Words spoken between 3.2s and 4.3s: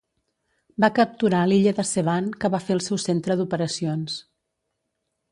d'operacions.